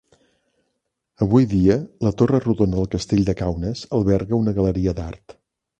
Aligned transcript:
Avui 1.25 1.45
dia 1.51 1.77
la 2.07 2.13
torre 2.23 2.41
rodona 2.47 2.81
del 2.81 2.91
castell 2.97 3.25
de 3.29 3.39
Kaunas 3.45 3.87
alberga 4.01 4.39
una 4.45 4.57
galeria 4.59 5.01
d'art. 5.03 5.43